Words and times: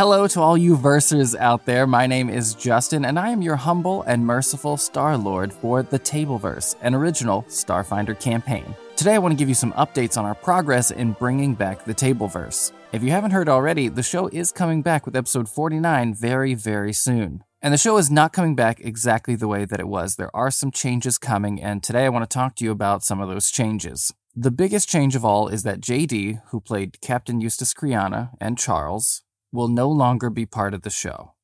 Hello 0.00 0.26
to 0.26 0.40
all 0.40 0.56
you 0.56 0.78
versers 0.78 1.38
out 1.38 1.66
there. 1.66 1.86
My 1.86 2.06
name 2.06 2.30
is 2.30 2.54
Justin, 2.54 3.04
and 3.04 3.18
I 3.18 3.28
am 3.28 3.42
your 3.42 3.56
humble 3.56 4.00
and 4.04 4.24
merciful 4.24 4.78
Star 4.78 5.18
Lord 5.18 5.52
for 5.52 5.82
the 5.82 5.98
Tableverse, 5.98 6.74
an 6.80 6.94
original 6.94 7.42
Starfinder 7.48 8.18
campaign. 8.18 8.74
Today, 8.96 9.16
I 9.16 9.18
want 9.18 9.32
to 9.32 9.36
give 9.36 9.50
you 9.50 9.54
some 9.54 9.72
updates 9.74 10.16
on 10.16 10.24
our 10.24 10.34
progress 10.34 10.90
in 10.90 11.12
bringing 11.12 11.54
back 11.54 11.84
the 11.84 11.94
Tableverse. 11.94 12.72
If 12.92 13.02
you 13.02 13.10
haven't 13.10 13.32
heard 13.32 13.50
already, 13.50 13.88
the 13.88 14.02
show 14.02 14.28
is 14.28 14.52
coming 14.52 14.80
back 14.80 15.04
with 15.04 15.14
episode 15.14 15.50
49 15.50 16.14
very, 16.14 16.54
very 16.54 16.94
soon. 16.94 17.44
And 17.62 17.74
the 17.74 17.78
show 17.78 17.98
is 17.98 18.10
not 18.10 18.32
coming 18.32 18.54
back 18.54 18.80
exactly 18.80 19.34
the 19.34 19.48
way 19.48 19.66
that 19.66 19.80
it 19.80 19.88
was. 19.88 20.16
There 20.16 20.34
are 20.34 20.50
some 20.50 20.70
changes 20.70 21.18
coming, 21.18 21.60
and 21.60 21.82
today 21.82 22.06
I 22.06 22.08
want 22.08 22.28
to 22.28 22.34
talk 22.34 22.56
to 22.56 22.64
you 22.64 22.70
about 22.70 23.04
some 23.04 23.20
of 23.20 23.28
those 23.28 23.50
changes. 23.50 24.14
The 24.34 24.50
biggest 24.50 24.88
change 24.88 25.14
of 25.14 25.26
all 25.26 25.46
is 25.48 25.62
that 25.64 25.82
JD, 25.82 26.40
who 26.48 26.60
played 26.60 27.02
Captain 27.02 27.38
Eustace 27.42 27.74
Kriana 27.74 28.30
and 28.40 28.56
Charles, 28.56 29.24
will 29.52 29.68
no 29.68 29.90
longer 29.90 30.30
be 30.30 30.46
part 30.46 30.72
of 30.72 30.82
the 30.82 30.90
show. 30.90 31.34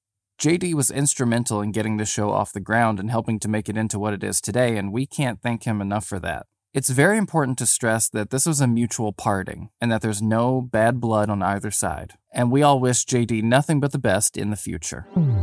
JD 0.40 0.72
was 0.72 0.90
instrumental 0.90 1.60
in 1.60 1.70
getting 1.70 1.98
the 1.98 2.06
show 2.06 2.30
off 2.30 2.52
the 2.52 2.60
ground 2.60 2.98
and 2.98 3.10
helping 3.10 3.38
to 3.40 3.48
make 3.48 3.68
it 3.68 3.76
into 3.76 3.98
what 3.98 4.14
it 4.14 4.24
is 4.24 4.40
today, 4.40 4.78
and 4.78 4.94
we 4.94 5.04
can't 5.04 5.42
thank 5.42 5.64
him 5.64 5.82
enough 5.82 6.06
for 6.06 6.18
that. 6.20 6.46
It's 6.72 6.90
very 6.90 7.18
important 7.18 7.58
to 7.58 7.66
stress 7.66 8.08
that 8.10 8.30
this 8.30 8.46
was 8.46 8.62
a 8.62 8.66
mutual 8.66 9.12
parting 9.12 9.68
and 9.82 9.92
that 9.92 10.00
there's 10.00 10.22
no 10.22 10.62
bad 10.62 10.98
blood 10.98 11.28
on 11.28 11.42
either 11.42 11.70
side. 11.70 12.14
And 12.32 12.50
we 12.50 12.62
all 12.62 12.80
wish 12.80 13.04
JD 13.04 13.42
nothing 13.42 13.80
but 13.80 13.92
the 13.92 13.98
best 13.98 14.38
in 14.38 14.48
the 14.48 14.56
future. 14.56 15.06
Hmm. 15.12 15.35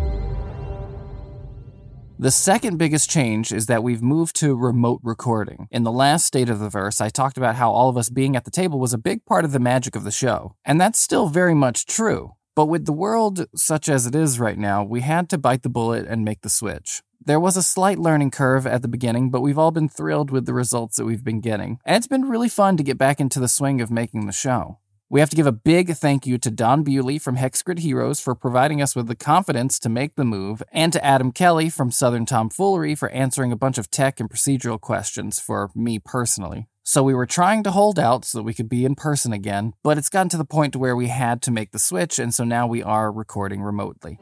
The 2.24 2.32
second 2.32 2.78
biggest 2.78 3.10
change 3.10 3.52
is 3.52 3.66
that 3.66 3.84
we've 3.84 4.02
moved 4.02 4.38
to 4.38 4.56
remote 4.56 5.02
recording. 5.04 5.68
In 5.72 5.84
the 5.84 5.92
last 5.92 6.26
State 6.26 6.48
of 6.48 6.60
the 6.60 6.70
Verse, 6.70 7.02
I 7.02 7.10
talked 7.10 7.36
about 7.36 7.56
how 7.56 7.70
all 7.70 7.90
of 7.90 7.98
us 7.98 8.08
being 8.08 8.38
at 8.38 8.46
the 8.46 8.50
table 8.50 8.80
was 8.80 8.94
a 8.94 8.98
big 8.98 9.26
part 9.26 9.44
of 9.44 9.52
the 9.52 9.60
magic 9.60 9.94
of 9.94 10.06
the 10.06 10.10
show. 10.10 10.56
And 10.64 10.80
that's 10.80 10.98
still 10.98 11.28
very 11.28 11.54
much 11.54 11.86
true. 11.86 12.36
But 12.56 12.68
with 12.68 12.86
the 12.86 12.94
world 12.94 13.46
such 13.58 13.90
as 13.90 14.08
it 14.08 14.16
is 14.16 14.40
right 14.40 14.58
now, 14.58 14.86
we 14.86 15.02
had 15.02 15.30
to 15.32 15.38
bite 15.38 15.64
the 15.64 15.70
bullet 15.70 16.08
and 16.08 16.24
make 16.24 16.44
the 16.44 16.50
switch. 16.50 17.02
There 17.26 17.42
was 17.42 17.58
a 17.58 17.62
slight 17.62 18.00
learning 18.00 18.32
curve 18.32 18.66
at 18.66 18.84
the 18.84 18.88
beginning, 18.88 19.30
but 19.30 19.42
we've 19.42 19.60
all 19.60 19.72
been 19.72 19.90
thrilled 19.90 20.32
with 20.32 20.46
the 20.46 20.54
results 20.54 20.96
that 20.96 21.06
we've 21.06 21.26
been 21.26 21.42
getting. 21.42 21.80
And 21.86 21.98
it's 21.98 22.08
been 22.08 22.30
really 22.30 22.48
fun 22.48 22.78
to 22.78 22.84
get 22.84 22.98
back 22.98 23.20
into 23.20 23.42
the 23.42 23.50
swing 23.50 23.82
of 23.82 23.92
making 23.92 24.28
the 24.28 24.32
show. 24.32 24.80
We 25.10 25.20
have 25.20 25.30
to 25.30 25.36
give 25.36 25.46
a 25.46 25.52
big 25.52 25.96
thank 25.96 26.26
you 26.26 26.38
to 26.40 26.50
Don 26.50 26.84
Bewley 26.84 27.20
from 27.20 27.38
Hexgrid 27.38 27.80
Heroes 27.80 28.20
for 28.20 28.34
providing 28.34 28.82
us 28.82 28.96
with 28.96 29.08
the 29.08 29.16
confidence 29.16 29.78
to 29.80 29.90
make 29.90 30.16
the 30.16 30.24
move, 30.24 30.64
and 30.72 30.92
to 30.94 31.06
Adam 31.06 31.32
Kelly 31.32 31.70
from 31.70 31.92
Southern 31.92 32.26
Tomfoolery 32.26 32.96
for 32.96 33.10
answering 33.10 33.52
a 33.52 33.58
bunch 33.58 33.78
of 33.78 33.92
tech 33.92 34.20
and 34.20 34.30
procedural 34.30 34.82
questions 34.82 35.40
for 35.40 35.70
me 35.76 36.00
personally. 36.00 36.68
So 36.84 37.04
we 37.04 37.14
were 37.14 37.26
trying 37.26 37.64
to 37.64 37.72
hold 37.72 38.00
out 38.00 38.26
so 38.26 38.40
that 38.40 38.44
we 38.44 38.54
could 38.54 38.70
be 38.70 38.86
in 38.86 38.96
person 38.96 39.34
again, 39.34 39.74
but 39.84 39.98
it's 39.98 40.10
gotten 40.10 40.30
to 40.30 40.38
the 40.38 40.46
point 40.46 40.76
where 40.76 40.96
we 40.96 41.08
had 41.08 41.42
to 41.44 41.52
make 41.52 41.72
the 41.72 41.80
switch, 41.80 42.18
and 42.18 42.34
so 42.34 42.44
now 42.44 42.66
we 42.66 42.82
are 42.82 43.12
recording 43.12 43.62
remotely. 43.62 44.20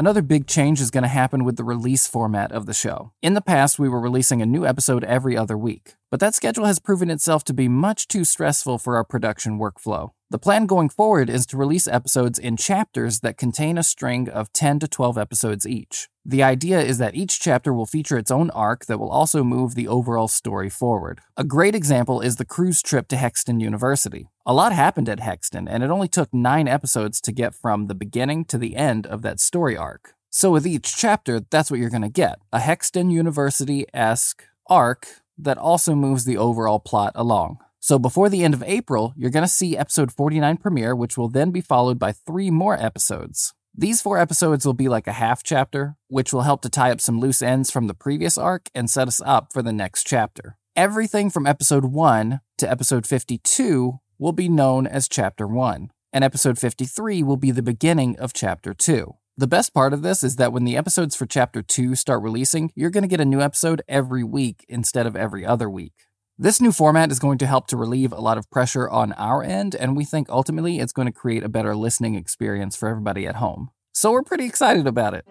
Another 0.00 0.22
big 0.22 0.46
change 0.46 0.80
is 0.80 0.90
going 0.90 1.02
to 1.02 1.08
happen 1.08 1.44
with 1.44 1.56
the 1.58 1.62
release 1.62 2.06
format 2.06 2.52
of 2.52 2.64
the 2.64 2.72
show. 2.72 3.12
In 3.20 3.34
the 3.34 3.42
past, 3.42 3.78
we 3.78 3.86
were 3.86 4.00
releasing 4.00 4.40
a 4.40 4.46
new 4.46 4.64
episode 4.64 5.04
every 5.04 5.36
other 5.36 5.58
week, 5.58 5.92
but 6.10 6.20
that 6.20 6.34
schedule 6.34 6.64
has 6.64 6.78
proven 6.78 7.10
itself 7.10 7.44
to 7.44 7.52
be 7.52 7.68
much 7.68 8.08
too 8.08 8.24
stressful 8.24 8.78
for 8.78 8.96
our 8.96 9.04
production 9.04 9.58
workflow. 9.58 10.12
The 10.30 10.38
plan 10.38 10.64
going 10.64 10.88
forward 10.88 11.28
is 11.28 11.44
to 11.46 11.58
release 11.58 11.86
episodes 11.86 12.38
in 12.38 12.56
chapters 12.56 13.20
that 13.20 13.36
contain 13.36 13.76
a 13.76 13.82
string 13.82 14.26
of 14.26 14.50
10 14.54 14.78
to 14.78 14.88
12 14.88 15.18
episodes 15.18 15.66
each. 15.66 16.08
The 16.24 16.42
idea 16.42 16.80
is 16.80 16.96
that 16.96 17.14
each 17.14 17.38
chapter 17.38 17.74
will 17.74 17.84
feature 17.84 18.16
its 18.16 18.30
own 18.30 18.48
arc 18.50 18.86
that 18.86 18.98
will 18.98 19.10
also 19.10 19.44
move 19.44 19.74
the 19.74 19.88
overall 19.88 20.28
story 20.28 20.70
forward. 20.70 21.20
A 21.36 21.44
great 21.44 21.74
example 21.74 22.20
is 22.20 22.36
the 22.36 22.44
cruise 22.46 22.80
trip 22.80 23.08
to 23.08 23.16
Hexton 23.16 23.60
University. 23.60 24.28
A 24.50 24.52
lot 24.52 24.72
happened 24.72 25.08
at 25.08 25.20
Hexton, 25.20 25.68
and 25.70 25.84
it 25.84 25.90
only 25.90 26.08
took 26.08 26.34
nine 26.34 26.66
episodes 26.66 27.20
to 27.20 27.30
get 27.30 27.54
from 27.54 27.86
the 27.86 27.94
beginning 27.94 28.44
to 28.46 28.58
the 28.58 28.74
end 28.74 29.06
of 29.06 29.22
that 29.22 29.38
story 29.38 29.76
arc. 29.76 30.14
So, 30.28 30.50
with 30.50 30.66
each 30.66 30.96
chapter, 30.96 31.38
that's 31.38 31.70
what 31.70 31.78
you're 31.78 31.88
going 31.88 32.02
to 32.02 32.08
get 32.08 32.40
a 32.52 32.58
Hexton 32.58 33.12
University 33.12 33.86
esque 33.94 34.42
arc 34.66 35.06
that 35.38 35.56
also 35.56 35.94
moves 35.94 36.24
the 36.24 36.36
overall 36.36 36.80
plot 36.80 37.12
along. 37.14 37.58
So 37.78 37.96
before 37.96 38.28
the 38.28 38.42
end 38.42 38.54
of 38.54 38.64
April, 38.64 39.14
you're 39.16 39.30
going 39.30 39.44
to 39.44 39.48
see 39.48 39.76
episode 39.76 40.10
49 40.10 40.56
premiere, 40.56 40.96
which 40.96 41.16
will 41.16 41.28
then 41.28 41.52
be 41.52 41.60
followed 41.60 42.00
by 42.00 42.10
three 42.10 42.50
more 42.50 42.76
episodes. 42.76 43.54
These 43.72 44.02
four 44.02 44.18
episodes 44.18 44.66
will 44.66 44.74
be 44.74 44.88
like 44.88 45.06
a 45.06 45.12
half 45.12 45.44
chapter, 45.44 45.94
which 46.08 46.32
will 46.32 46.42
help 46.42 46.62
to 46.62 46.68
tie 46.68 46.90
up 46.90 47.00
some 47.00 47.20
loose 47.20 47.40
ends 47.40 47.70
from 47.70 47.86
the 47.86 47.94
previous 47.94 48.36
arc 48.36 48.68
and 48.74 48.90
set 48.90 49.06
us 49.06 49.20
up 49.24 49.52
for 49.52 49.62
the 49.62 49.72
next 49.72 50.08
chapter. 50.08 50.56
Everything 50.74 51.30
from 51.30 51.46
episode 51.46 51.84
1 51.84 52.40
to 52.58 52.68
episode 52.68 53.06
52 53.06 54.00
will 54.20 54.32
be 54.32 54.50
known 54.50 54.86
as 54.86 55.08
chapter 55.08 55.46
1, 55.46 55.90
and 56.12 56.22
episode 56.22 56.58
53 56.58 57.22
will 57.22 57.38
be 57.38 57.50
the 57.50 57.62
beginning 57.62 58.18
of 58.18 58.34
chapter 58.34 58.74
2. 58.74 59.14
The 59.38 59.46
best 59.46 59.72
part 59.72 59.94
of 59.94 60.02
this 60.02 60.22
is 60.22 60.36
that 60.36 60.52
when 60.52 60.64
the 60.64 60.76
episodes 60.76 61.16
for 61.16 61.24
chapter 61.24 61.62
2 61.62 61.94
start 61.94 62.22
releasing, 62.22 62.70
you're 62.74 62.90
going 62.90 63.02
to 63.02 63.08
get 63.08 63.22
a 63.22 63.24
new 63.24 63.40
episode 63.40 63.80
every 63.88 64.22
week 64.22 64.66
instead 64.68 65.06
of 65.06 65.16
every 65.16 65.46
other 65.46 65.70
week. 65.70 65.94
This 66.36 66.60
new 66.60 66.70
format 66.70 67.10
is 67.10 67.18
going 67.18 67.38
to 67.38 67.46
help 67.46 67.66
to 67.68 67.78
relieve 67.78 68.12
a 68.12 68.20
lot 68.20 68.36
of 68.36 68.50
pressure 68.50 68.86
on 68.90 69.14
our 69.14 69.42
end, 69.42 69.74
and 69.74 69.96
we 69.96 70.04
think 70.04 70.28
ultimately 70.28 70.80
it's 70.80 70.92
going 70.92 71.06
to 71.06 71.12
create 71.12 71.42
a 71.42 71.48
better 71.48 71.74
listening 71.74 72.14
experience 72.14 72.76
for 72.76 72.90
everybody 72.90 73.26
at 73.26 73.36
home. 73.36 73.70
So 73.94 74.12
we're 74.12 74.22
pretty 74.22 74.44
excited 74.44 74.86
about 74.86 75.14
it. 75.14 75.26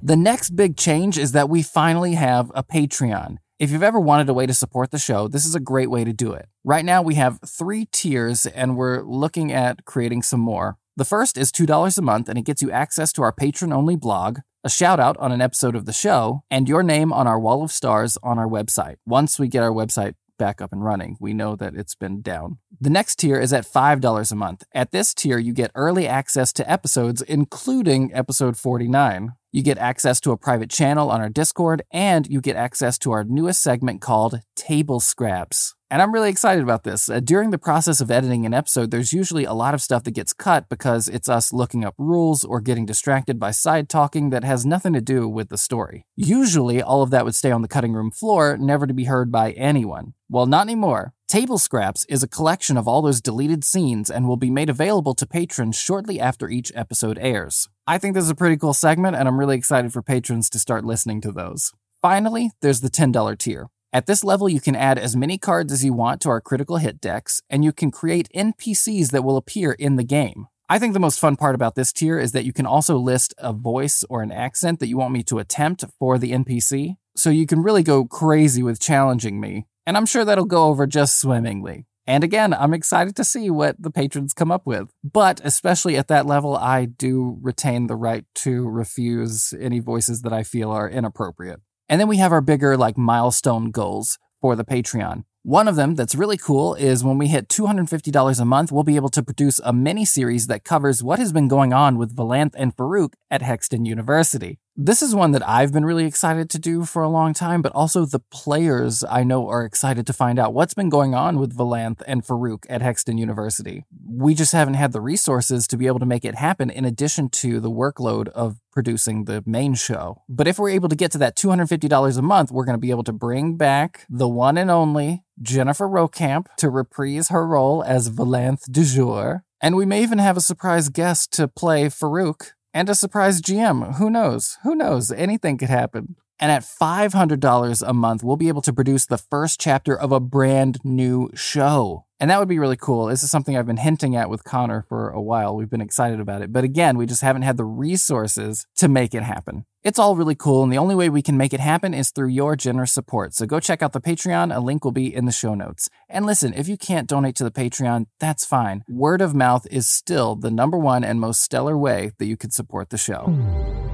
The 0.00 0.16
next 0.16 0.50
big 0.50 0.76
change 0.76 1.18
is 1.18 1.32
that 1.32 1.48
we 1.48 1.64
finally 1.64 2.14
have 2.14 2.52
a 2.54 2.62
Patreon. 2.62 3.38
If 3.58 3.72
you've 3.72 3.82
ever 3.82 3.98
wanted 3.98 4.28
a 4.28 4.34
way 4.34 4.46
to 4.46 4.54
support 4.54 4.92
the 4.92 4.98
show, 4.98 5.26
this 5.26 5.44
is 5.44 5.56
a 5.56 5.60
great 5.60 5.90
way 5.90 6.04
to 6.04 6.12
do 6.12 6.32
it. 6.32 6.46
Right 6.62 6.84
now, 6.84 7.02
we 7.02 7.16
have 7.16 7.40
three 7.44 7.86
tiers, 7.90 8.46
and 8.46 8.76
we're 8.76 9.02
looking 9.02 9.52
at 9.52 9.84
creating 9.84 10.22
some 10.22 10.38
more. 10.38 10.76
The 10.96 11.04
first 11.04 11.36
is 11.36 11.50
$2 11.50 11.98
a 11.98 12.02
month, 12.02 12.28
and 12.28 12.38
it 12.38 12.44
gets 12.44 12.62
you 12.62 12.70
access 12.70 13.12
to 13.14 13.22
our 13.22 13.32
patron 13.32 13.72
only 13.72 13.96
blog, 13.96 14.38
a 14.62 14.70
shout 14.70 15.00
out 15.00 15.16
on 15.16 15.32
an 15.32 15.40
episode 15.40 15.74
of 15.74 15.86
the 15.86 15.92
show, 15.92 16.42
and 16.48 16.68
your 16.68 16.84
name 16.84 17.12
on 17.12 17.26
our 17.26 17.40
wall 17.40 17.64
of 17.64 17.72
stars 17.72 18.16
on 18.22 18.38
our 18.38 18.46
website. 18.46 18.94
Once 19.04 19.40
we 19.40 19.48
get 19.48 19.64
our 19.64 19.72
website 19.72 20.14
back 20.38 20.60
up 20.60 20.72
and 20.72 20.84
running, 20.84 21.16
we 21.18 21.34
know 21.34 21.56
that 21.56 21.74
it's 21.74 21.96
been 21.96 22.22
down. 22.22 22.58
The 22.80 22.90
next 22.90 23.16
tier 23.16 23.40
is 23.40 23.52
at 23.52 23.66
$5 23.66 24.30
a 24.30 24.36
month. 24.36 24.62
At 24.72 24.92
this 24.92 25.12
tier, 25.12 25.38
you 25.38 25.52
get 25.52 25.72
early 25.74 26.06
access 26.06 26.52
to 26.52 26.70
episodes, 26.70 27.22
including 27.22 28.14
episode 28.14 28.56
49. 28.56 29.32
You 29.50 29.62
get 29.62 29.78
access 29.78 30.20
to 30.20 30.30
a 30.30 30.36
private 30.36 30.68
channel 30.68 31.10
on 31.10 31.22
our 31.22 31.30
Discord, 31.30 31.82
and 31.90 32.26
you 32.26 32.42
get 32.42 32.56
access 32.56 32.98
to 32.98 33.12
our 33.12 33.24
newest 33.24 33.62
segment 33.62 34.02
called 34.02 34.40
Table 34.54 35.00
Scraps. 35.00 35.74
And 35.90 36.02
I'm 36.02 36.12
really 36.12 36.28
excited 36.28 36.62
about 36.62 36.84
this. 36.84 37.08
Uh, 37.08 37.18
during 37.20 37.48
the 37.48 37.56
process 37.56 38.02
of 38.02 38.10
editing 38.10 38.44
an 38.44 38.52
episode, 38.52 38.90
there's 38.90 39.14
usually 39.14 39.44
a 39.44 39.54
lot 39.54 39.72
of 39.72 39.80
stuff 39.80 40.04
that 40.04 40.10
gets 40.10 40.34
cut 40.34 40.68
because 40.68 41.08
it's 41.08 41.30
us 41.30 41.50
looking 41.50 41.82
up 41.82 41.94
rules 41.96 42.44
or 42.44 42.60
getting 42.60 42.84
distracted 42.84 43.40
by 43.40 43.52
side 43.52 43.88
talking 43.88 44.28
that 44.28 44.44
has 44.44 44.66
nothing 44.66 44.92
to 44.92 45.00
do 45.00 45.26
with 45.26 45.48
the 45.48 45.56
story. 45.56 46.04
Usually, 46.14 46.82
all 46.82 47.02
of 47.02 47.08
that 47.10 47.24
would 47.24 47.34
stay 47.34 47.50
on 47.50 47.62
the 47.62 47.68
cutting 47.68 47.94
room 47.94 48.10
floor, 48.10 48.58
never 48.58 48.86
to 48.86 48.92
be 48.92 49.04
heard 49.04 49.32
by 49.32 49.52
anyone. 49.52 50.12
Well, 50.28 50.44
not 50.44 50.66
anymore. 50.66 51.14
Table 51.28 51.58
Scraps 51.58 52.06
is 52.06 52.22
a 52.22 52.26
collection 52.26 52.78
of 52.78 52.88
all 52.88 53.02
those 53.02 53.20
deleted 53.20 53.62
scenes 53.62 54.10
and 54.10 54.26
will 54.26 54.38
be 54.38 54.50
made 54.50 54.70
available 54.70 55.14
to 55.14 55.26
patrons 55.26 55.76
shortly 55.76 56.18
after 56.18 56.48
each 56.48 56.72
episode 56.74 57.18
airs. 57.20 57.68
I 57.86 57.98
think 57.98 58.14
this 58.14 58.24
is 58.24 58.30
a 58.30 58.34
pretty 58.34 58.56
cool 58.56 58.72
segment, 58.72 59.14
and 59.14 59.28
I'm 59.28 59.38
really 59.38 59.58
excited 59.58 59.92
for 59.92 60.00
patrons 60.00 60.48
to 60.48 60.58
start 60.58 60.86
listening 60.86 61.20
to 61.20 61.30
those. 61.30 61.74
Finally, 62.00 62.52
there's 62.62 62.80
the 62.80 62.88
$10 62.88 63.36
tier. 63.36 63.68
At 63.92 64.06
this 64.06 64.24
level, 64.24 64.48
you 64.48 64.58
can 64.58 64.74
add 64.74 64.98
as 64.98 65.16
many 65.16 65.36
cards 65.36 65.70
as 65.70 65.84
you 65.84 65.92
want 65.92 66.22
to 66.22 66.30
our 66.30 66.40
critical 66.40 66.78
hit 66.78 66.98
decks, 66.98 67.42
and 67.50 67.62
you 67.62 67.72
can 67.72 67.90
create 67.90 68.30
NPCs 68.34 69.10
that 69.10 69.22
will 69.22 69.36
appear 69.36 69.72
in 69.72 69.96
the 69.96 70.04
game. 70.04 70.46
I 70.70 70.78
think 70.78 70.94
the 70.94 70.98
most 70.98 71.20
fun 71.20 71.36
part 71.36 71.54
about 71.54 71.74
this 71.74 71.92
tier 71.92 72.18
is 72.18 72.32
that 72.32 72.46
you 72.46 72.54
can 72.54 72.66
also 72.66 72.96
list 72.96 73.34
a 73.36 73.52
voice 73.52 74.02
or 74.08 74.22
an 74.22 74.32
accent 74.32 74.80
that 74.80 74.88
you 74.88 74.96
want 74.96 75.12
me 75.12 75.22
to 75.24 75.38
attempt 75.38 75.84
for 75.98 76.16
the 76.16 76.32
NPC, 76.32 76.96
so 77.14 77.28
you 77.28 77.44
can 77.44 77.62
really 77.62 77.82
go 77.82 78.06
crazy 78.06 78.62
with 78.62 78.80
challenging 78.80 79.40
me, 79.40 79.66
and 79.88 79.96
I'm 79.96 80.04
sure 80.04 80.22
that'll 80.22 80.44
go 80.44 80.66
over 80.66 80.86
just 80.86 81.18
swimmingly. 81.18 81.86
And 82.06 82.22
again, 82.22 82.52
I'm 82.52 82.74
excited 82.74 83.16
to 83.16 83.24
see 83.24 83.48
what 83.48 83.82
the 83.82 83.90
patrons 83.90 84.34
come 84.34 84.52
up 84.52 84.66
with. 84.66 84.90
But 85.02 85.40
especially 85.42 85.96
at 85.96 86.08
that 86.08 86.26
level, 86.26 86.58
I 86.58 86.84
do 86.84 87.38
retain 87.40 87.86
the 87.86 87.96
right 87.96 88.26
to 88.34 88.68
refuse 88.68 89.54
any 89.58 89.78
voices 89.78 90.20
that 90.22 90.32
I 90.32 90.42
feel 90.42 90.70
are 90.70 90.90
inappropriate. 90.90 91.60
And 91.88 91.98
then 91.98 92.06
we 92.06 92.18
have 92.18 92.32
our 92.32 92.42
bigger, 92.42 92.76
like, 92.76 92.98
milestone 92.98 93.70
goals 93.70 94.18
for 94.42 94.54
the 94.54 94.64
Patreon. 94.64 95.24
One 95.42 95.68
of 95.68 95.76
them 95.76 95.94
that's 95.94 96.14
really 96.14 96.36
cool 96.36 96.74
is 96.74 97.02
when 97.02 97.16
we 97.16 97.28
hit 97.28 97.48
$250 97.48 98.40
a 98.40 98.44
month, 98.44 98.70
we'll 98.70 98.84
be 98.84 98.96
able 98.96 99.08
to 99.08 99.22
produce 99.22 99.58
a 99.64 99.72
mini 99.72 100.04
series 100.04 100.48
that 100.48 100.64
covers 100.64 101.02
what 101.02 101.18
has 101.18 101.32
been 101.32 101.48
going 101.48 101.72
on 101.72 101.96
with 101.96 102.14
Valanth 102.14 102.54
and 102.58 102.76
Farouk 102.76 103.14
at 103.30 103.40
Hexton 103.40 103.86
University. 103.86 104.58
This 104.80 105.02
is 105.02 105.12
one 105.12 105.32
that 105.32 105.46
I've 105.46 105.72
been 105.72 105.84
really 105.84 106.04
excited 106.04 106.48
to 106.50 106.58
do 106.60 106.84
for 106.84 107.02
a 107.02 107.08
long 107.08 107.34
time, 107.34 107.62
but 107.62 107.72
also 107.72 108.06
the 108.06 108.20
players 108.30 109.02
I 109.10 109.24
know 109.24 109.48
are 109.48 109.64
excited 109.64 110.06
to 110.06 110.12
find 110.12 110.38
out 110.38 110.54
what's 110.54 110.72
been 110.72 110.88
going 110.88 111.16
on 111.16 111.40
with 111.40 111.56
Valanth 111.56 112.00
and 112.06 112.24
Farouk 112.24 112.64
at 112.68 112.80
Hexton 112.80 113.18
University. 113.18 113.82
We 114.08 114.36
just 114.36 114.52
haven't 114.52 114.74
had 114.74 114.92
the 114.92 115.00
resources 115.00 115.66
to 115.66 115.76
be 115.76 115.88
able 115.88 115.98
to 115.98 116.06
make 116.06 116.24
it 116.24 116.36
happen 116.36 116.70
in 116.70 116.84
addition 116.84 117.28
to 117.30 117.58
the 117.58 117.72
workload 117.72 118.28
of 118.28 118.60
producing 118.70 119.24
the 119.24 119.42
main 119.44 119.74
show. 119.74 120.22
But 120.28 120.46
if 120.46 120.60
we're 120.60 120.70
able 120.70 120.88
to 120.90 120.94
get 120.94 121.10
to 121.10 121.18
that 121.18 121.36
$250 121.36 122.16
a 122.16 122.22
month, 122.22 122.52
we're 122.52 122.64
going 122.64 122.78
to 122.78 122.80
be 122.80 122.92
able 122.92 123.02
to 123.02 123.12
bring 123.12 123.56
back 123.56 124.06
the 124.08 124.28
one 124.28 124.56
and 124.56 124.70
only 124.70 125.24
Jennifer 125.42 125.88
Rokamp 125.88 126.46
to 126.58 126.70
reprise 126.70 127.30
her 127.30 127.44
role 127.44 127.82
as 127.82 128.10
Valanth 128.10 128.70
du 128.70 128.84
jour. 128.84 129.42
And 129.60 129.74
we 129.74 129.86
may 129.86 130.04
even 130.04 130.18
have 130.18 130.36
a 130.36 130.40
surprise 130.40 130.88
guest 130.88 131.32
to 131.32 131.48
play 131.48 131.86
Farouk 131.86 132.52
and 132.74 132.88
a 132.88 132.94
surprise 132.94 133.40
GM. 133.40 133.96
Who 133.96 134.10
knows? 134.10 134.58
Who 134.62 134.74
knows? 134.74 135.10
Anything 135.12 135.58
could 135.58 135.70
happen. 135.70 136.16
And 136.40 136.52
at 136.52 136.62
$500 136.62 137.82
a 137.86 137.92
month, 137.92 138.22
we'll 138.22 138.36
be 138.36 138.48
able 138.48 138.62
to 138.62 138.72
produce 138.72 139.06
the 139.06 139.18
first 139.18 139.60
chapter 139.60 139.98
of 139.98 140.12
a 140.12 140.20
brand 140.20 140.78
new 140.84 141.30
show. 141.34 142.04
And 142.20 142.30
that 142.30 142.38
would 142.38 142.48
be 142.48 142.58
really 142.58 142.76
cool. 142.76 143.06
This 143.06 143.22
is 143.22 143.30
something 143.30 143.56
I've 143.56 143.66
been 143.66 143.76
hinting 143.76 144.16
at 144.16 144.28
with 144.28 144.42
Connor 144.42 144.84
for 144.88 145.10
a 145.10 145.20
while. 145.20 145.54
We've 145.54 145.70
been 145.70 145.80
excited 145.80 146.18
about 146.18 146.42
it. 146.42 146.52
But 146.52 146.64
again, 146.64 146.98
we 146.98 147.06
just 147.06 147.22
haven't 147.22 147.42
had 147.42 147.56
the 147.56 147.64
resources 147.64 148.66
to 148.76 148.88
make 148.88 149.14
it 149.14 149.22
happen. 149.22 149.64
It's 149.84 149.98
all 149.98 150.16
really 150.16 150.34
cool, 150.34 150.64
and 150.64 150.72
the 150.72 150.78
only 150.78 150.96
way 150.96 151.08
we 151.08 151.22
can 151.22 151.36
make 151.36 151.54
it 151.54 151.60
happen 151.60 151.94
is 151.94 152.10
through 152.10 152.28
your 152.28 152.56
generous 152.56 152.90
support. 152.90 153.32
So 153.32 153.46
go 153.46 153.60
check 153.60 153.80
out 153.80 153.92
the 153.92 154.00
Patreon. 154.00 154.54
A 154.54 154.58
link 154.58 154.84
will 154.84 154.92
be 154.92 155.14
in 155.14 155.24
the 155.24 155.32
show 155.32 155.54
notes. 155.54 155.88
And 156.08 156.26
listen, 156.26 156.52
if 156.52 156.68
you 156.68 156.76
can't 156.76 157.08
donate 157.08 157.36
to 157.36 157.44
the 157.44 157.52
Patreon, 157.52 158.06
that's 158.18 158.44
fine. 158.44 158.82
Word 158.88 159.20
of 159.20 159.34
mouth 159.34 159.66
is 159.70 159.88
still 159.88 160.34
the 160.34 160.50
number 160.50 160.76
one 160.76 161.04
and 161.04 161.20
most 161.20 161.40
stellar 161.42 161.78
way 161.78 162.10
that 162.18 162.26
you 162.26 162.36
could 162.36 162.52
support 162.52 162.90
the 162.90 162.98
show. 162.98 163.87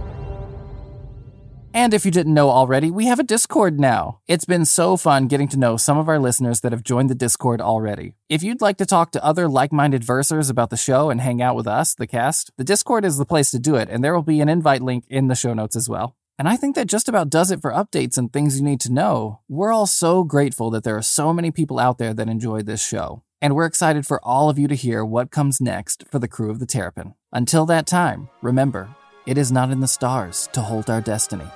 And 1.76 1.92
if 1.92 2.04
you 2.04 2.12
didn't 2.12 2.34
know 2.34 2.50
already, 2.50 2.88
we 2.88 3.06
have 3.06 3.18
a 3.18 3.24
Discord 3.24 3.80
now. 3.80 4.20
It's 4.28 4.44
been 4.44 4.64
so 4.64 4.96
fun 4.96 5.26
getting 5.26 5.48
to 5.48 5.58
know 5.58 5.76
some 5.76 5.98
of 5.98 6.08
our 6.08 6.20
listeners 6.20 6.60
that 6.60 6.70
have 6.70 6.84
joined 6.84 7.10
the 7.10 7.16
Discord 7.16 7.60
already. 7.60 8.14
If 8.28 8.44
you'd 8.44 8.60
like 8.60 8.76
to 8.76 8.86
talk 8.86 9.10
to 9.10 9.24
other 9.24 9.48
like 9.48 9.72
minded 9.72 10.02
versers 10.02 10.48
about 10.48 10.70
the 10.70 10.76
show 10.76 11.10
and 11.10 11.20
hang 11.20 11.42
out 11.42 11.56
with 11.56 11.66
us, 11.66 11.92
the 11.92 12.06
cast, 12.06 12.52
the 12.56 12.62
Discord 12.62 13.04
is 13.04 13.16
the 13.16 13.26
place 13.26 13.50
to 13.50 13.58
do 13.58 13.74
it, 13.74 13.88
and 13.90 14.04
there 14.04 14.14
will 14.14 14.22
be 14.22 14.40
an 14.40 14.48
invite 14.48 14.82
link 14.82 15.04
in 15.08 15.26
the 15.26 15.34
show 15.34 15.52
notes 15.52 15.74
as 15.74 15.88
well. 15.88 16.14
And 16.38 16.48
I 16.48 16.54
think 16.54 16.76
that 16.76 16.86
just 16.86 17.08
about 17.08 17.28
does 17.28 17.50
it 17.50 17.60
for 17.60 17.72
updates 17.72 18.16
and 18.16 18.32
things 18.32 18.56
you 18.56 18.64
need 18.64 18.80
to 18.82 18.92
know. 18.92 19.40
We're 19.48 19.72
all 19.72 19.86
so 19.88 20.22
grateful 20.22 20.70
that 20.70 20.84
there 20.84 20.96
are 20.96 21.02
so 21.02 21.32
many 21.32 21.50
people 21.50 21.80
out 21.80 21.98
there 21.98 22.14
that 22.14 22.28
enjoy 22.28 22.62
this 22.62 22.86
show. 22.86 23.24
And 23.42 23.56
we're 23.56 23.66
excited 23.66 24.06
for 24.06 24.24
all 24.24 24.48
of 24.48 24.60
you 24.60 24.68
to 24.68 24.76
hear 24.76 25.04
what 25.04 25.32
comes 25.32 25.60
next 25.60 26.04
for 26.08 26.20
the 26.20 26.28
crew 26.28 26.52
of 26.52 26.60
the 26.60 26.66
Terrapin. 26.66 27.14
Until 27.32 27.66
that 27.66 27.88
time, 27.88 28.28
remember, 28.42 28.94
it 29.26 29.36
is 29.36 29.50
not 29.50 29.72
in 29.72 29.80
the 29.80 29.88
stars 29.88 30.48
to 30.52 30.60
hold 30.60 30.88
our 30.88 31.00
destiny. 31.00 31.46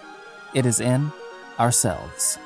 It 0.55 0.65
is 0.65 0.81
in 0.81 1.13
ourselves. 1.59 2.39